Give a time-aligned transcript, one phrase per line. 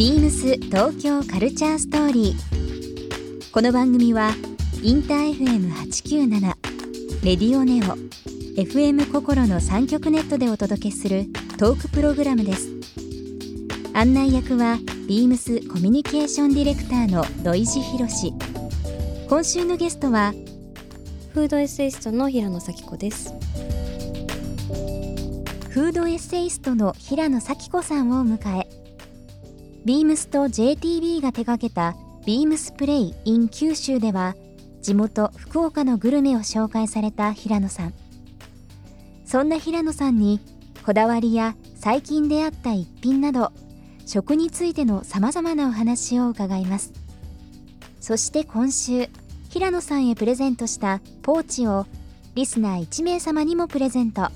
[0.00, 3.52] ビームス東京カルチャーストーリー。
[3.52, 4.30] この番組は
[4.82, 6.40] インター FM897
[7.22, 7.98] レディオネオ
[8.58, 11.26] FM 心の三極ネットでお届けする
[11.58, 12.70] トークプログラムです。
[13.92, 18.32] 案内役はビームスコミュニケーションディレクターの土井博志。
[19.28, 20.32] 今週のゲストは
[21.34, 23.34] フードエッセイストの平野咲子です。
[25.68, 28.69] フードエッセイストの平野咲子さんを迎え
[29.84, 34.36] ビームスと JTB が手掛けたビームスプレイ in 九州では
[34.82, 37.94] 地元福岡のグルメを紹介された平野さん。
[39.24, 40.40] そんな平野さんに
[40.84, 43.52] こだわりや最近出会った一品など
[44.04, 46.92] 食についてのさまざまなお話を伺います。
[48.00, 49.08] そして今週
[49.48, 51.86] 平野さんへプレゼントしたポーチを
[52.34, 54.28] リスナー1名様にもプレゼント。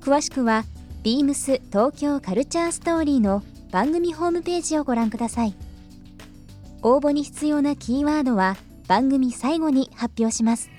[0.00, 0.64] 詳しくは
[1.02, 5.54] beams 東京カルチャーストーリーの番組ホームページをご覧ください
[6.82, 10.70] 応募に必要なキーワードは番組最後に発表します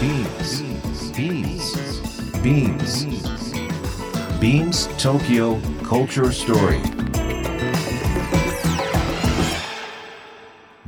[0.00, 0.62] Beams.
[1.12, 1.74] Beams.
[2.40, 3.04] Beams.
[4.38, 6.80] Beams Tokyo Culture Story.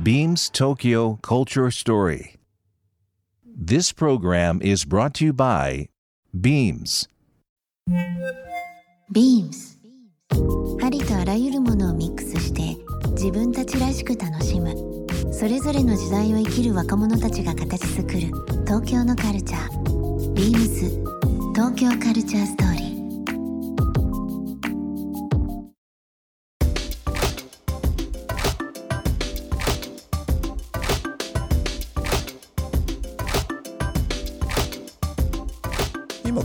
[0.01, 2.37] Beams Tokyo Culture Story.
[3.45, 5.89] This program is brought to you by
[6.33, 7.09] Beams.
[9.11, 9.75] Beams
[10.83, 12.77] ありとあらゆるものをミックスして
[13.11, 14.75] 自分たちらしく楽しむ。
[15.33, 18.19] それぞれの時代を生きる若者たちが形作る
[18.65, 20.33] 東京のカルチャー。
[20.33, 20.89] ビームス
[21.53, 22.70] 東京カルチャーストーリー。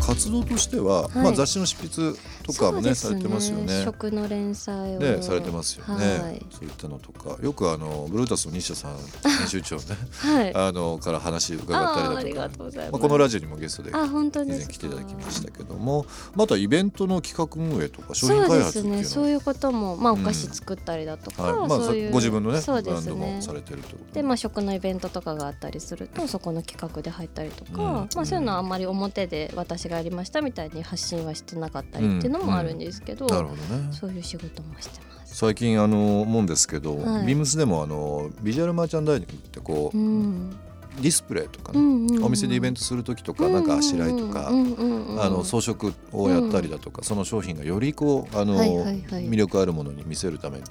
[0.07, 1.19] 活動としては、はい。
[1.19, 3.83] まあ、雑誌の執筆とかもねされてますよね。
[3.85, 6.47] 食の連載を、ね、されてますよね、はい。
[6.51, 7.37] そういったのとか。
[7.43, 8.97] よくあのブルータスの西田さん
[9.39, 9.83] 編集長ね
[10.19, 10.55] はい。
[10.55, 12.11] あのから話伺ったりだとか。
[12.11, 19.05] あーありがとうございまあ、このラジオにもゲストであ本当以前来ていただきましたけどもまたイベントの企画運営とか商品開発っていうのすね。
[19.05, 20.23] そういうこともまあおうん。
[20.25, 21.69] 菓子作ったりだとか、はい。
[21.69, 24.23] まあ、そういうご自分のねそうブランドもされてるとで。
[24.23, 28.09] まあ食のイベントとかがあったりすると そこの企画で入ったりとか、うん。
[28.15, 33.93] まあそういうのはあんまり表で私がやりましたみたいに発信はしてなかったりっていうのもあるんですけど、なるほどね。
[33.93, 35.37] そういう仕事もしてます。
[35.37, 37.27] 最近あの思うんですけど、はい。
[37.27, 40.57] ビームスでもあのビジュアルマーチャンダイジングってこう、うん。
[41.01, 42.25] ディスプレイとかね、うんうんうん。
[42.25, 45.23] お店でイベントする時とか、なんかあしらいとか、うんうんうん。
[45.23, 49.29] あの装飾をやったりだとか、その商品がよりこうあの、はいはいはい。
[49.29, 50.65] 魅力あるものに見せるために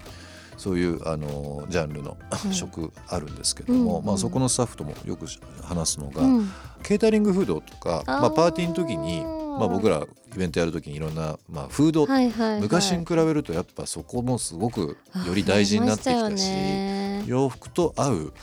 [0.57, 2.17] そういうあのジャンルの、
[2.49, 5.25] い食あるんですけども、まあ、そこのスタッフともよく
[5.63, 6.51] 話すのが、うん。
[6.83, 10.05] ケータリングフードとかまあ、パーティーの時に、まあ、僕ら
[10.35, 16.51] イベントやる時にいろんな、まあ、フード、はいはいはい、昔に比べるとやっぱそこもすごくより大事になってきたし
[17.25, 18.33] 洋服と合う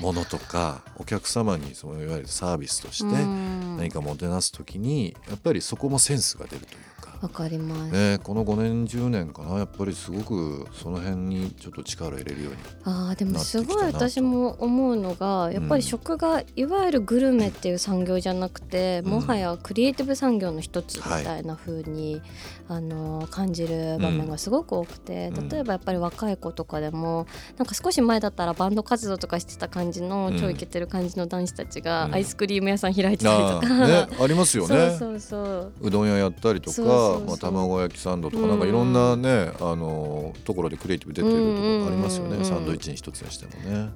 [0.00, 3.76] ものとかお客様にそのいわゆるサービスとしてうん。
[3.76, 6.89] 何かもてなす時にやっぱりそこもセンスが出るというか。
[7.20, 9.58] わかります、ね、この5年10年かな。
[9.58, 19.10] やっぱりすごくその辺にちょっと力を入れるようにあーでもすごい私も思うのがやっぱり食がいわゆるグルメっていう産業じゃなくて、うん。
[19.10, 22.22] もはやクリエイティブ産業の一つみたいな風に、
[22.68, 25.48] あの感じる場面がすごく多くて、うん。
[25.48, 27.26] 例えばやっぱり若い子とかでも
[27.58, 30.40] なんか少し前だったらバンド活動とかしてた感じの、うん。
[30.40, 32.14] 超イケてる感じの男子たちがうん。
[32.14, 34.90] アイスクリーム屋さん開いてたりとか、あーね、ありますよね。
[34.98, 35.72] そうそうそう。
[35.80, 36.76] うどん屋やったりとか
[37.18, 43.90] まあ、卵焼きサンドとか、うんなんかいろんなねあのところでクリエイティブ出てるところありますよね、サンドイッチに一つにしてもね。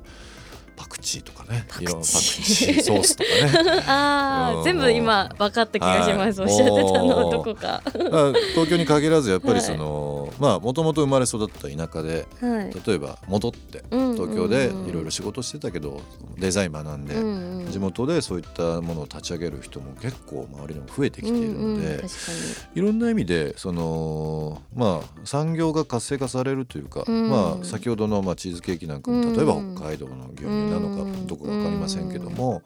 [0.77, 1.65] パクチーとかね。
[1.69, 1.91] パクチー。
[1.91, 2.83] いろんなパクチー。
[2.83, 3.71] ソースとかね。
[3.73, 3.83] うん。
[3.87, 7.83] あー全部今分かった気がします、はいおっしゃってたのどこか。
[8.11, 12.75] まあ東京に限らずやっぱりその、まあもともと生まれ育った田舎ではい。
[12.87, 16.01] 例えば戻ってうんうんうん東京でいろいろ仕事してたけど
[16.39, 17.71] デザイン学んで、うんうん。
[17.71, 22.09] 地元でそういったものを立ち上げる人も結構周りにも増えてきているので、うんうん
[22.75, 27.31] いろんな意味でそのまあ産業が活性化されるというか、うん。
[27.31, 29.37] まあ先ほどのまあチーズケーキなんかもうん。
[29.37, 32.63] 例えば北海道の牛乳なのかうんどこか分かりませんけども、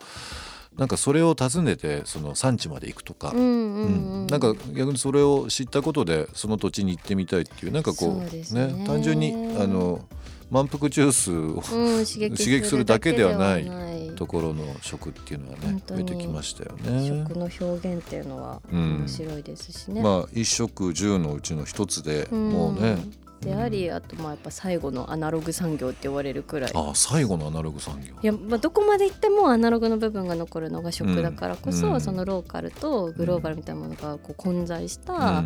[0.78, 3.38] なんかそれを訪ねてその産地まで行くとか、に。
[3.38, 10.04] うんうんううんんなんか逆にそれを知ったことでその土地に行ってみたいっていうなんかこそううですね単純にあの
[10.50, 11.62] 満腹中枢をうん、
[12.04, 17.24] 刺刺激するだけではないいところの食っていうのはね本当に増えてきましたよね。
[17.26, 20.02] 食の表現っていうのはうん面白いですしね。
[20.02, 22.98] まあ一食十のうちの一つで、うんもうね
[23.40, 26.72] でありあとまあやっぱ最後のアナログ産業って言われるくらい。
[26.74, 28.14] あ最後のアナログ産業。
[28.20, 32.00] いや、まあ、どこまで行ってもアナログの部分が残るのが食だからこそ、うん。
[32.00, 35.20] そのローカルとグローバルみたいなものがこう混在した、うん。
[35.22, 35.42] や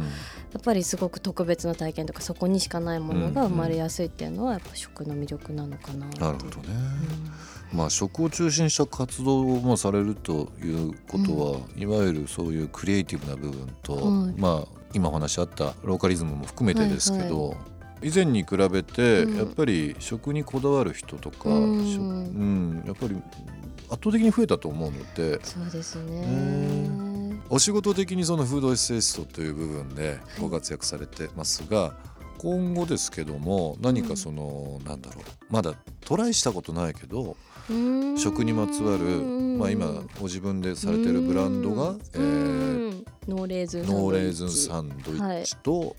[0.58, 6.68] っぱりすごく特別な体験とかそこにしかないものが生まれやすいっていうのはやっぱ食の魅力なのかななるほどね、
[7.72, 14.34] まあ食を中心した活動をまあされるということは、いわゆるそういうクリエイティブな部分と、はい。
[14.36, 17.56] まあ今お話あったローカリズムも含めてですけど、は
[18.02, 19.36] 以前に比べてうん。
[19.36, 21.92] やっぱり食にこだわる人とか、うん。
[21.92, 23.16] 食うん、やっぱり
[23.88, 27.40] 圧倒的に増えたと思うのでそうですうね。
[27.50, 31.94] お仕事的にそのフードエッセイストという部分でご活躍されてますが、
[32.38, 37.36] 今後ですけども何かその、なんだろうまだトライしたことないけど
[37.68, 38.18] うん。
[38.18, 39.86] 食にまつわる、まあ、今
[40.18, 42.24] ご自分でされてるブランドが、えうー
[42.94, 43.04] ん。
[43.28, 45.56] ノーレーズンサンドイッチ。
[45.64, 45.96] ノーレ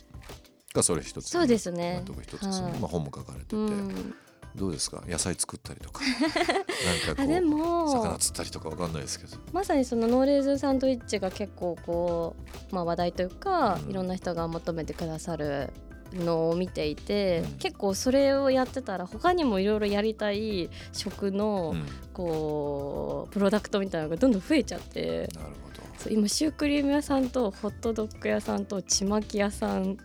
[0.74, 2.04] がそれ一つそうですね。
[2.22, 2.80] 一つですね、はい。
[2.80, 4.16] まあ、本も書かれてて、うん。
[4.56, 5.04] どうですか？
[5.08, 6.02] 野菜作ったりとか？
[7.08, 9.38] なんかあでこうも魚釣ったりとかわかんないですけど。
[9.52, 12.36] まさにそのノーレーズンサンドイッチが結構こ
[12.72, 13.90] う、まあ、話題というか、うん。
[13.92, 15.72] いろんな人が求めてくださる
[16.14, 17.52] のを見ていて、うん。
[17.58, 21.86] 結構それをやってたら他にもいろいろやりたい食のうん。
[22.14, 25.30] こうプロダクトみたいなのがどんどん増えちゃって。
[25.36, 26.12] なるほど。
[26.12, 29.98] 今シュークリーム屋さんとホットドッグ屋さんとちまき屋さん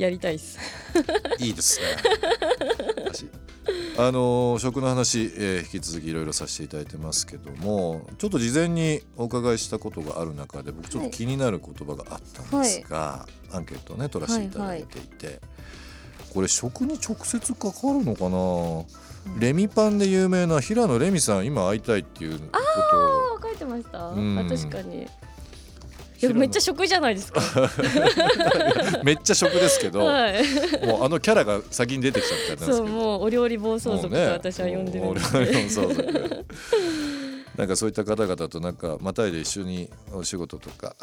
[0.00, 0.58] やりたいです。
[1.38, 1.86] いいですね。
[3.04, 3.28] 私。
[3.98, 15.40] あの食の話、えー引き続きいろいろさせていただいてますけどもちょっと事前にお伺いしたことがある中で僕ちょっと気になる言葉があったんですが、アンケートをね取らせていただいていて、
[16.32, 22.58] これ食に直接関わるのかな、レミパンで有名な平野レミさん今会いたいっていうこと。
[22.58, 24.38] をあ書いてました、うん。
[24.38, 25.06] あ確かに
[26.22, 27.40] いやめっちゃ食じゃないですか。
[29.02, 30.44] めっちゃ食ですけど、はい、
[30.86, 32.76] もうあのキャラが先に出てきちゃったんですけど。
[32.78, 35.20] そうもうお料理暴走族と私は呼んでるんで。
[35.20, 36.46] す、お料理暴走族。
[37.56, 40.96] なんかそういった方々となんかまたいで一緒にお仕事とか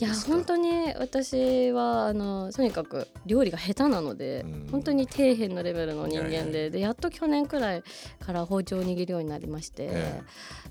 [0.00, 4.68] いや本当に私はあのとにかく料理が下手なので、うん。
[4.72, 6.70] 本当に底辺のレベルの人間で。
[6.70, 7.84] でやっと去年くらい
[8.24, 10.22] から包丁を握るようになりまして、え。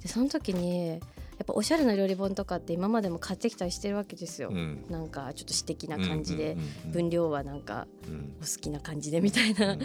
[0.01, 0.99] でその時に
[1.43, 4.85] やっぱおしゃれな料理本とかって今までも買ってきたりしてるわけですよ、うん。
[4.89, 6.55] なんかちょっと詩的な感じで、
[6.85, 8.33] 分量はなんかうん。
[8.37, 9.79] お好きな感じでみたいな、うん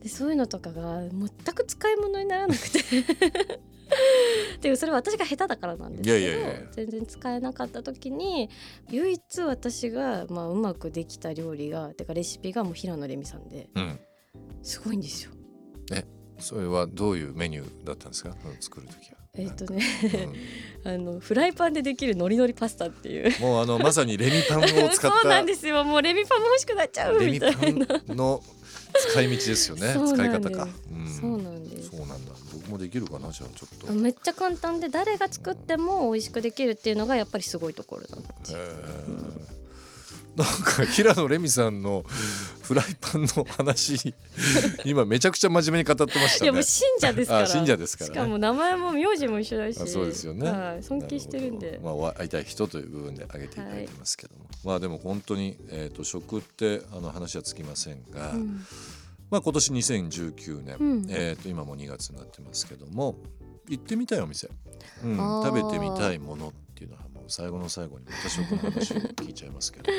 [0.00, 2.78] でそういうのとかが全く使い物にならなくて。
[2.78, 8.48] っていうそれは私が下手だからなんですけど全然使えなかった時に
[8.90, 14.00] 唯一私が、まあ、うまくできた料理がてかレシピがもう平野レミさんでうん。
[14.62, 15.32] すごいんですよ。
[16.38, 18.30] それはどういうメニューだったんですか？
[18.30, 19.18] うん作る時は。
[19.36, 19.82] えっ、とね
[20.84, 23.40] うん あのフライパンでできるノリノリパスタっていう。
[23.40, 27.86] もうあのまさにレミパンを使っ そうなたんですよもうレミパンも欲しくなっちゃうレミみたいな。
[27.86, 28.42] パンの
[29.10, 30.68] 使い道ですよね使い方か。
[30.92, 33.92] う んそうなんですそうなんだ僕もできるかなじゃあちょっと。
[33.94, 38.58] めっちゃ簡単で誰が作っても美味しくできるっていうのがやっぱりすごいところなんですよ。
[40.36, 42.04] なんか平野レミさんの
[42.62, 44.14] フライパンの話
[44.84, 46.46] 今めちゃくちゃ真面目に語ってましたね。
[46.46, 46.62] いやもう。
[46.62, 47.42] 信者ですから。
[47.42, 48.14] あ信者ですからね。
[48.14, 49.80] しかも名前も名字も一緒だし。
[49.80, 51.78] あそうですよね、はい、尊敬してるんで。
[51.82, 58.64] まあ、会いたい人という部分で挙げていただいてますけども、まあでも本当に、えー、と食ってあの話はつきませんが、うん。
[59.30, 61.06] まあ、今年2019年、うん。
[61.10, 63.16] えー、と今も2月になってますけども
[63.68, 64.48] 行ってみたいお店、
[65.04, 69.90] うん、食べてみたいものっていうのは最後の最後にまた食の話を聞いちゃいますけど。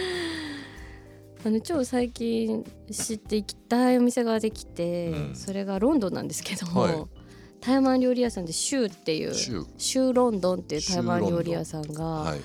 [1.46, 5.36] あの超最近知って行きたいお店ができて、うん。
[5.36, 7.06] それがロンドンなんですけども、はい。
[7.62, 9.68] 台湾料理屋さんでシューっていうシュー。
[9.78, 12.42] シューロンドンっていう台湾料理屋さんが、はい、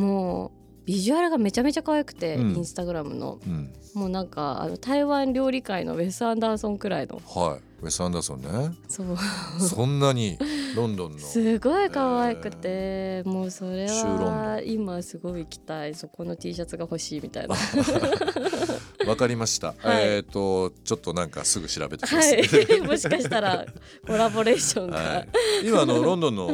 [0.00, 0.50] もう
[0.86, 2.56] ビジュアルがめちゃめちゃ可愛くて、うん。
[2.56, 3.38] インスタグラムの。
[3.46, 8.48] うん、もうなんかあの台湾料理界のウェス・アンダーソンくらいのはいウェス・アンダーソンね。
[8.88, 9.16] そう。
[9.60, 10.36] そんなに
[10.74, 11.18] ロンドンの。
[11.20, 17.54] すごい可愛くて、もうそれは今すごい行きたいそこの T シャツが欲しいみたいな。
[19.06, 20.16] わかりました、はい。
[20.16, 22.80] えっ、とちょっとなんかすぐ調べてきまはす、い。
[22.82, 23.64] もしかしたら
[24.06, 25.28] コラボレーションが、はい、
[25.64, 26.50] 今あのロンドンの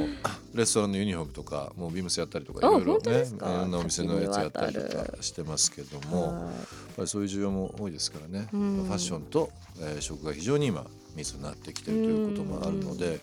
[0.52, 3.46] レストランのユニフォームとかもうビームスやったりとかいあろいろねいですか？
[3.46, 6.50] ろんなお店のやつやったりとかしてますけどもやっは
[6.96, 8.84] ぱりそういう需要も多いですからね、うん。
[8.84, 9.50] ファッションと、
[9.80, 13.20] えー食が非常に今密になってきてるということもあるので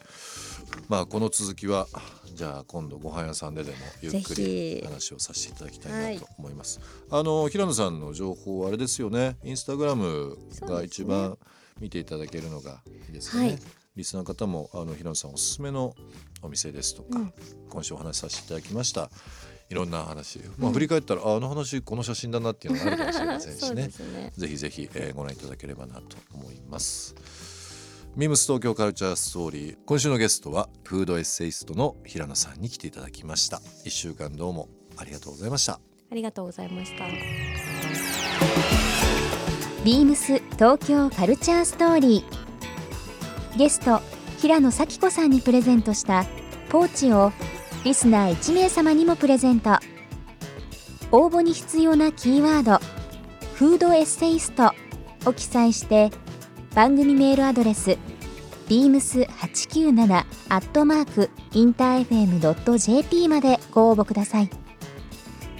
[0.87, 1.87] まあこの続きは
[2.33, 4.85] じゃあ今度ご飯屋さんででもゆっくぜりひ。
[4.85, 6.79] 話をさせていただきたいなと思います。
[7.09, 9.37] あの平野さんの情報はあれですよね。
[9.43, 11.37] インスタグラムが一番
[11.79, 13.47] 見ていただけるのがいいですかね。
[13.47, 13.59] はい。
[13.95, 15.93] リスナーの方もあの平野さんおすすめの
[16.41, 17.33] お店ですとか、うん。
[17.69, 19.09] 今週お話しさせていただきました。
[19.69, 23.83] いろんな話、まあ、振り返ったら、ああの話この写真だなっていうのがあるかもしれませんしね。
[24.13, 24.33] ね。
[24.37, 27.15] ぜひぜひ、えーご覧いただければなと思います
[28.13, 29.77] ミムス東京カルチャーストーリー。
[29.85, 33.61] 今週のゲストはフードエッセイストの平野さんに来ていただきました。
[33.85, 35.79] 一週間どうもありがとうございました。
[36.11, 37.05] ありがとうございました。
[39.85, 43.57] ビームス東京カルチャーストーリー。
[43.57, 44.01] ゲスト
[44.39, 46.25] 平野咲子さんにプレゼントした
[46.69, 47.31] ポーチを
[47.85, 49.79] リスナー1名様にもプレゼント。
[51.13, 52.79] 応募に必要なキーワード
[53.55, 54.73] 「フードエッセイスト」
[55.25, 56.11] を記載して
[56.73, 57.97] 番組メールアドレス
[58.69, 64.49] beams897 アットマークインター FM.jp までご応募ください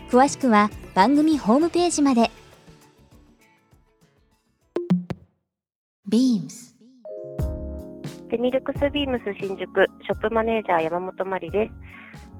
[0.10, 2.32] 詳しくは番組ホームページまで
[6.08, 6.72] ビームス
[8.32, 11.74] デミルクスビームス新宿ショップマネージャー山本真理です。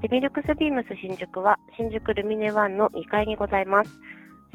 [0.01, 3.92] デミルクスビームス新宿は新宿ルミネワンの2階にございます。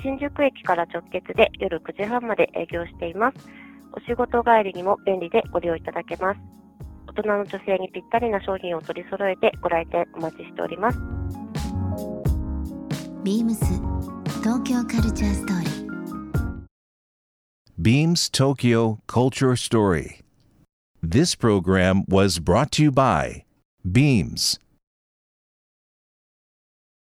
[0.03, 3.66] 新宿駅から直結で夜9時半まで営業しています。
[3.97, 6.41] お仕事帰りにも便利でご利用いただけます。
[7.09, 10.99] 大人の女性にぴったりな商品を取り揃えてご来店お待ちしております。
[13.25, 13.65] ビームス
[14.41, 15.87] 東京カルチャーストーリー
[17.81, 20.21] Beams Tokyo Culture Story.
[21.03, 23.45] This program was brought to you by
[23.91, 24.61] Beams.